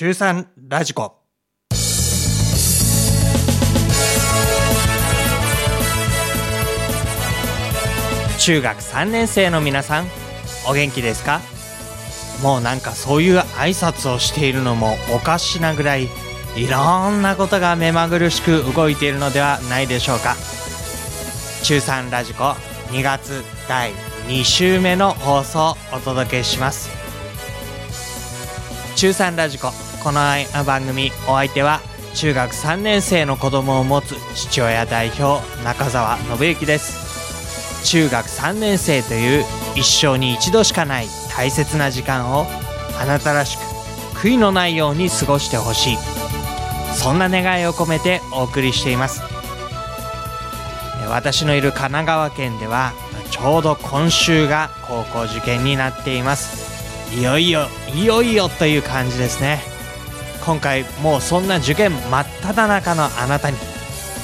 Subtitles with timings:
[0.00, 1.24] 中3ラジコ。
[8.38, 10.06] 中学3年生の皆さん
[10.68, 11.40] お元気ですか？
[12.44, 16.04] もうなんかそういう挨拶をしているのもおかしなぐらい
[16.54, 20.36] いろんなことが目まぐるしく動いているのではないでしょうか。
[21.64, 22.50] 中3ラジコ
[22.90, 23.90] 2月第
[24.28, 26.88] 2週目の放送をお届けします。
[28.94, 29.72] 中3ラジコ
[30.08, 31.82] この番組お相手は
[32.14, 37.84] 中学3年生の子供を持つ父親代表中澤信之です。
[37.84, 39.44] 中学3年生という
[39.76, 42.46] 一生に一度しかない大切な時間を
[42.98, 43.60] あなたらしく
[44.14, 45.96] 悔いのないように過ごしてほしい。
[46.94, 49.20] そんな願いを込めてお送りしています。
[51.10, 52.94] 私のいる神奈川県では
[53.30, 57.14] ちょうど今週が高校受験になっています。
[57.14, 59.76] いよいよいよいよという感じですね。
[60.44, 63.56] 今回もうそんな受験真っ只中のあなたに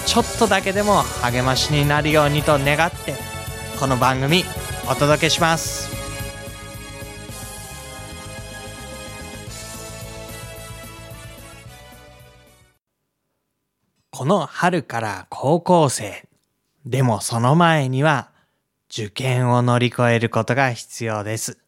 [0.07, 3.15] ちょっとだけでも励ましになるようにと願って
[3.79, 4.45] この番組
[4.91, 5.95] お届けします。
[14.11, 16.29] この春から高校生
[16.87, 18.31] でもその前には
[18.89, 21.59] 受験を乗り越えることが必要です。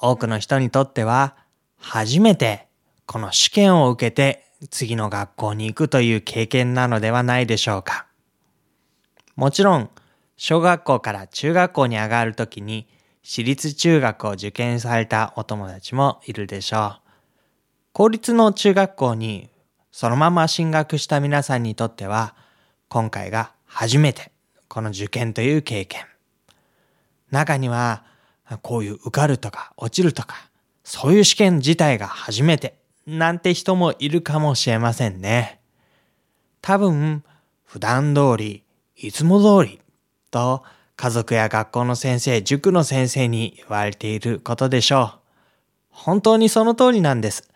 [0.00, 1.34] 多くの人にとっては
[1.78, 2.68] 初めて
[3.06, 8.06] この試験を受けて次の学校に行くという経験なのではないでしょうか
[9.36, 9.90] もちろん
[10.36, 12.86] 小学校から中学校に上がるときに
[13.22, 17.00] 私立中学を受験されたお友達もいるでしょう。
[17.92, 19.50] 公立の中学校に
[19.92, 22.34] そのまま進学した皆さんにとっては
[22.88, 24.32] 今回が初めて
[24.68, 26.04] この受験という経験。
[27.30, 28.04] 中には
[28.62, 30.50] こういう受かるとか落ちるとか
[30.84, 35.60] そういう試験自体が初めてなんて人もいるかもしれませんね。
[36.60, 37.24] 多分
[37.64, 38.62] 普段通り
[38.96, 39.80] いつも通り
[40.30, 40.62] と
[40.96, 45.18] 家族や学校の先生、塾の先生に言われていることでしょう。
[45.90, 47.50] 本当にその通りなんです。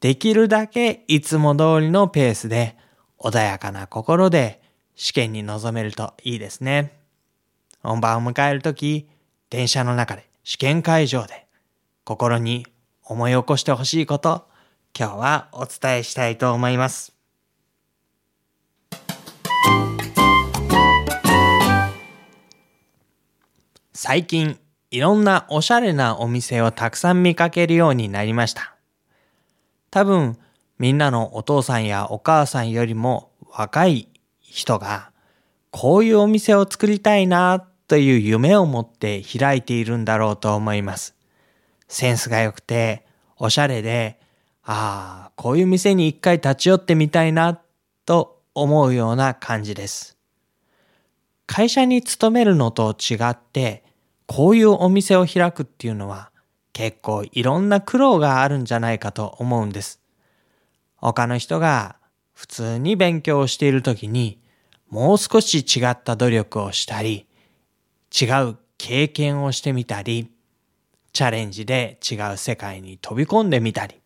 [0.00, 2.76] できるだけいつも通りのペースで
[3.18, 4.62] 穏やかな心で
[4.94, 6.92] 試験に臨めるといいですね。
[7.82, 9.08] 本番を迎えるとき、
[9.50, 11.46] 電車の中で試験会場で
[12.04, 12.66] 心に
[13.04, 14.46] 思い起こしてほしいこと、
[14.96, 17.12] 今日はお伝えしたいと思います。
[23.92, 24.60] 最近
[24.90, 28.76] いろんなおしゃれなお店をたくさん見かけるようになりました。
[29.90, 30.38] 多分
[30.78, 34.08] みんなのお父さんやお母さんよりも若い
[34.40, 35.10] 人が
[35.70, 41.14] こういうお店を作りたいなという夢を持って開いているんだろうと思います。
[41.88, 43.04] センスが良くて
[43.36, 44.20] おしゃれで、
[44.70, 47.58] ああ、こういう店に一回立ち寄ってみたいな
[48.04, 50.18] と思うような感じです。
[51.46, 53.82] 会社に勤めるのと違って
[54.26, 56.30] こういうお店を開くっていうのは
[56.74, 60.02] 結構いろんな苦労があるんじゃないかと思うんです。
[60.96, 61.96] 他の人が
[62.34, 64.38] 普通に勉強をしている時に
[64.90, 67.26] もう少し違った努力をしたり、
[68.12, 70.30] 違う経験をしてみたり、
[71.14, 73.97] チャレンジで違う世界に飛び込んでみたり、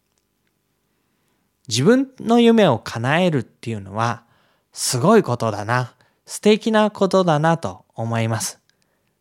[1.72, 4.24] 自分の夢を叶えるっていうのは
[4.72, 5.94] すごいことだな、
[6.26, 8.60] 素敵なことだなと思います。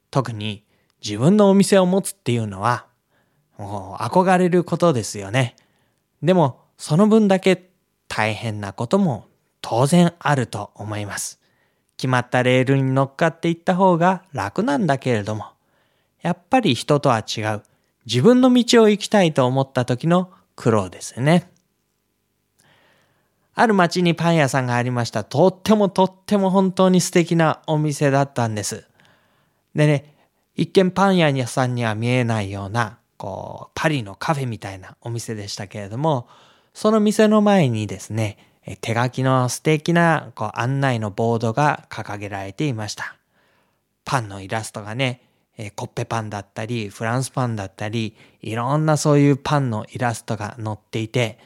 [0.10, 0.66] 特に
[1.02, 2.88] 自分のお店を持つっていうのは、
[3.58, 5.56] もう憧れることですよね。
[6.22, 7.70] でも、その分だけ
[8.10, 9.28] 大変なことも
[9.62, 11.40] 当然あると思います。
[11.96, 15.46] 決まったレールに乗っかっていった方が楽なんだけれども、
[16.22, 17.64] やっぱり人とは違う
[18.06, 21.50] 自分の道を行きたいと思った時の苦労ですね。
[23.62, 25.24] ある町にパン屋さんがありました。
[25.24, 28.86] とってもとっても本当に素敵なお店だったんです。
[29.76, 30.16] でね、
[30.56, 36.28] 一見パン屋さんには見えないような、こう、パリのカフェみたいなお店でしたけれども、
[36.74, 38.38] その店の前にですね、
[38.82, 43.16] 手書きの素敵なこう案内のボードが掲げられていました。
[44.06, 45.22] パンのイラストがね、
[45.76, 51.38] コッペパンだったり、フランスパンだったり、いろんなそういうパンのイラストが載っていて、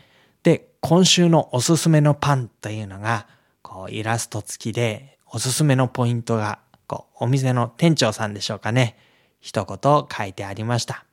[0.46, 3.26] で、今週のおすすめのパンというのが、
[3.64, 8.96] こうイラスト付きで、おすすめのポイントが、こうお店の店長さんでしょうかね、
[9.40, 11.04] 一言書いてありました。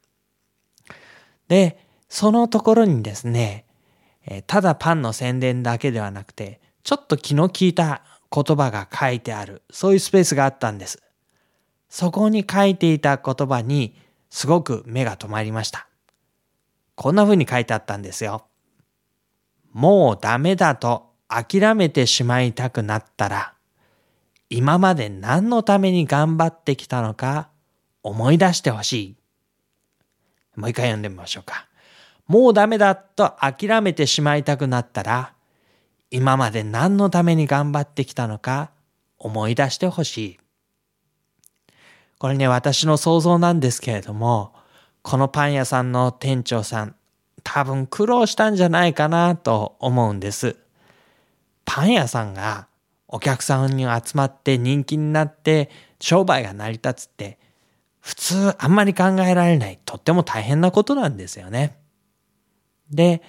[1.49, 1.79] で、
[2.11, 3.65] そのところにですね、
[4.27, 11.03] えただパンの宣伝だけではなくて、ちょっと気の利いた言葉が書いてある、そういうスペースがあったんです。
[11.89, 13.97] そこに書いていた言葉に
[14.29, 15.89] すごく目が止まりました。
[16.97, 18.45] こんな風に書いてあったんですよ。
[19.73, 23.55] もうダメだと諦めてしまいたくなったら、
[24.51, 27.49] 今まで何のために頑張ってきたのか
[28.03, 29.17] 思い出してほしい。
[30.57, 31.67] もう一回読んでみましょうか。
[32.27, 35.35] もうダメだと諦めてしまいたくなったら、
[36.11, 38.71] 今まで何のために頑張ってきたのか
[39.19, 40.39] 思い出してほしい。
[42.19, 44.53] これね、私の想像なんですけれども、
[45.01, 46.95] このパン屋さんの店長さん、
[47.45, 50.57] 多分苦労したんじゃないかなと思うんです。
[51.65, 52.69] パン屋さんが
[53.09, 57.39] お客さんに集まって人気になって商売が成り立つって
[58.01, 61.77] 普通あんまり考えられないとっても大変なことなんですよね。
[62.91, 63.23] で、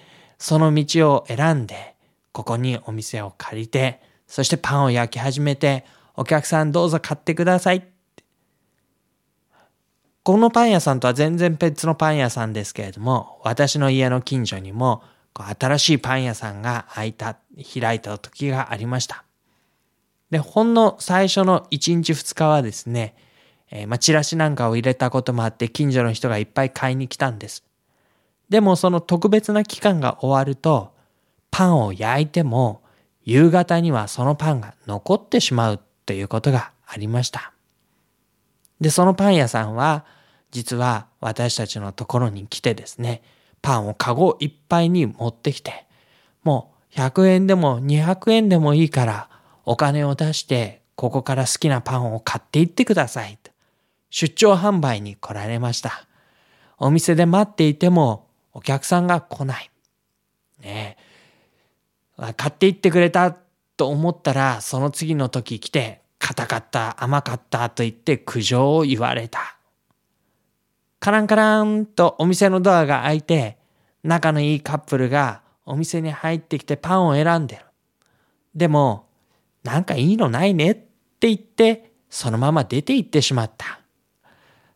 [0.43, 1.95] その道を選んで
[2.33, 5.85] ここにお店を借りてそしてパンを焼き始めて
[6.15, 7.87] お客さんどうぞ買ってください
[10.23, 15.03] このパン屋さんとは全然別のパン屋さんですけれども私の家の近所にも
[15.33, 17.37] 新しいパン屋さんが開いた、
[17.79, 19.23] 開いた時がありました。
[20.29, 23.15] で、ほんの最初の1日2日はですね、
[23.71, 27.63] えー、まあ、チラシなんかを入れたこともあって近所の人がいっぱい買いに来たんです。
[28.49, 30.93] でもその特別な期間が終わると、
[31.49, 32.81] パンを焼いても
[33.23, 37.53] 夕方にはそのパンが残ってしまうということがありました。
[38.81, 40.05] で、そのパン屋さんは
[40.51, 43.23] 実は私たちのところに来てですね、
[43.61, 45.85] パンをカゴいっぱいに持ってきて、
[46.43, 49.29] もう100円でも200円でもいいから
[49.65, 53.39] お金を出してここから好きなパンを買っていってください。
[54.09, 56.05] 出張販売に来られました。
[56.77, 59.71] お店で待っていてもお客さんが来ない。
[60.61, 60.97] ね
[62.19, 62.33] え。
[62.33, 63.35] 買っていってくれた
[63.75, 69.57] と思ったらその次の時来て硬かった甘かったと言って苦情を言われた。
[71.01, 73.57] カランカランとお店のドアが開いて、
[74.03, 77.65] 仲のいいカップルがお店に入ってきてパンを選んでる。
[78.55, 79.09] でも、
[79.63, 83.81] なんかいいのないねって言って、そのまま出て行ってしまった。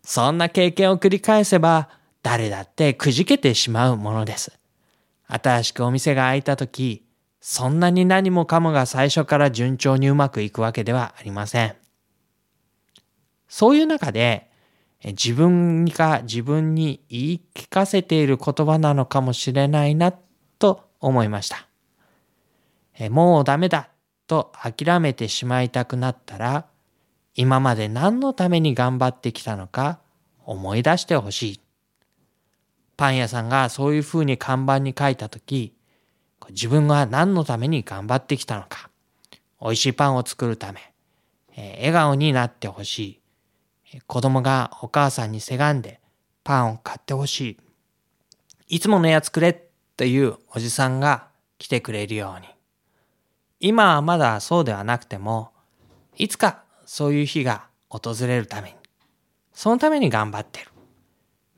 [0.04, 1.88] そんな経験を繰り返せば、
[2.24, 4.52] 誰だってくじけてしまうものです。
[5.28, 7.07] 新しくお店が開いた時、
[7.40, 11.76] そんなに何もかもが最初から順調にうまくいくわけではありません。
[13.48, 14.50] そういう中で、
[15.04, 20.12] 自分が自分に言い聞かせている言葉なのかもしれないな
[20.60, 21.68] と思いました。
[23.10, 23.90] もうダメだ
[24.26, 26.66] と諦めてしまいたくなったら、
[27.36, 30.00] 今まで何のために頑張ってきたのか
[30.44, 31.62] 思い出してほしい。
[32.98, 35.77] パン屋さんがそういうふうに看板に書いたとき、
[36.50, 38.90] 自分が何のために頑張ってきたのか、
[39.62, 40.80] 美味しいパンを作るため
[41.58, 44.02] え、笑顔になってほしい。
[44.06, 46.00] 子供がお母さんにせがんで
[46.44, 47.58] パンを買ってほしい。
[48.76, 49.58] いつものやつくれっ
[49.98, 51.28] ていうおじさんが
[51.58, 52.48] 来てくれるように。
[53.60, 55.52] 今はまだそうではなくても、
[56.16, 58.76] いつかそういう日が訪れるために、
[59.54, 60.68] そのために頑張ってる。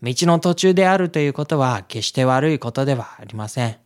[0.02, 3.78] 道の途中であるということは決して悪いことではありません。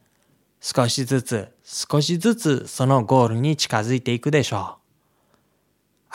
[0.66, 4.78] 少しずつ、少しずつそのゴールに近づいていくでしょ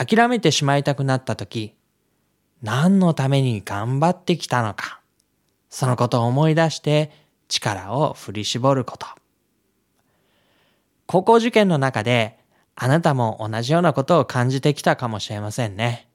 [0.00, 0.06] う。
[0.06, 1.74] 諦めてしまいたくなった時、
[2.62, 5.00] 何のために頑張ってきたのか、
[5.68, 7.10] そのことを思い出して
[7.48, 9.06] 力を振り絞ること。
[11.04, 12.38] 高校受験の中で
[12.74, 16.08] あなたも同じようなことを感じてきたかもしれませんね。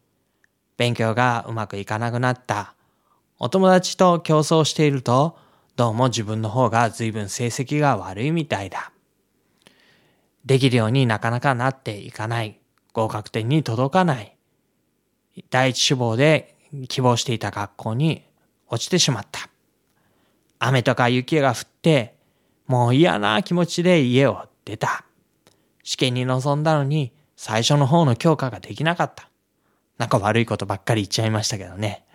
[0.75, 2.73] 勉強がうまくいかなくなった。
[3.37, 5.37] お友達と競争していると、
[5.75, 8.91] どうも自分の方が随分成績が悪いみたいだ。
[10.45, 12.59] できるようになかなかなっていかない。
[12.91, 14.37] 合格点に届かない。
[15.49, 16.55] 第一志望で
[16.89, 18.23] 希望していた学校に
[18.67, 19.49] 落ちてしまった。
[20.59, 22.17] 雨とか雪が降って、
[22.67, 25.05] もう嫌な気持ちで家を出た。
[25.83, 29.27] 試験に臨んだのに最初の方の強化ができなかった。
[29.97, 32.05] なんか悪いことばっかり言っちゃいましたけどね。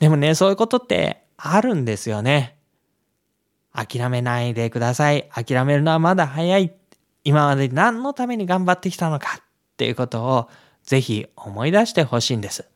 [0.00, 2.58] でもね、そういうことってあるんですよね。
[3.74, 5.28] 諦めないでください。
[5.34, 6.72] 諦めるのはまだ早い。
[7.24, 9.42] 今まで何のために頑張ってきたのかっ
[9.76, 10.48] ていうことを
[10.82, 12.66] ぜひ思い出してほしいんです。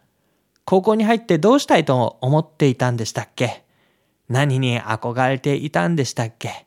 [0.65, 3.63] 高校に入ってどうしたいと思っていたんでしたっけ？
[4.29, 6.67] 何に憧れていたんでしたっけ？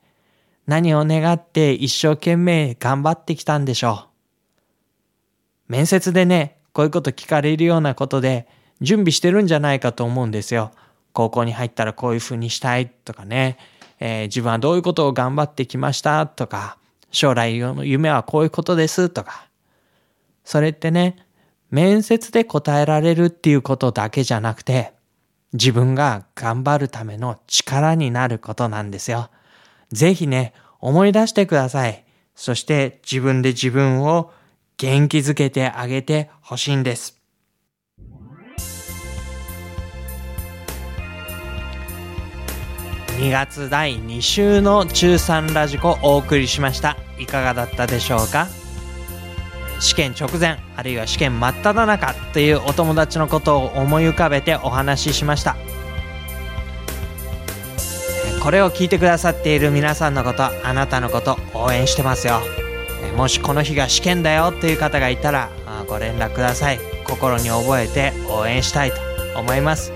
[0.66, 4.08] 何を願って一生懸命頑張ってきたんでしょ
[5.68, 5.72] う？
[5.74, 8.48] 面接でね、こういうこと聞かれるようなことで
[8.80, 10.72] 準備してるんじゃないかと思うんですよ。
[11.14, 13.58] 高校に入ったらこういうふうにしたいとかね、
[14.04, 16.26] えー、自分はどういうことを頑張ってきました？
[16.26, 16.78] とか、
[17.12, 19.10] 将来の夢はこういうことです？
[19.10, 19.48] とか。
[20.44, 21.16] それってね、
[21.70, 24.92] 面接で答えられるっていうことだけじゃなくて、
[25.54, 29.30] 自分が頑張るための力になることなんですよ。
[29.92, 32.04] ぜひね、思い出してください。
[32.34, 34.32] そして自分で自分を
[34.78, 37.21] 元気づけてあげてほしいんです。
[43.22, 46.98] 2月第2週の中3ラジコお送りしました。
[47.20, 48.48] いかがだったでしょうか？
[49.80, 55.56] 試験直前、あるいは試験真っ只中というお友達のことを思い浮かべてお話ししました。
[58.42, 62.42] これを聞いてくださっている皆さんのこと、あなたのこと応援してますよ。
[63.16, 65.52] もしこの日が試験だよという方がいたら
[65.88, 66.80] ご連絡ください。
[67.06, 68.98] 心に覚えて応援したいと
[69.40, 69.92] 思います。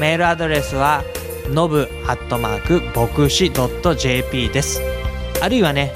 [0.00, 1.04] メールアドレスは
[1.48, 4.80] のぶアットマーク牧師 .jp です。
[5.42, 5.92] あるいはね、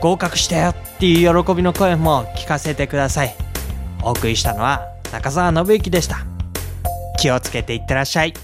[0.00, 3.34] 合格したよっていう喜びの声も聞かせてください。
[4.02, 6.24] お送りしたのは中澤信之でした。
[7.18, 8.34] 気をつけていってらっしゃい。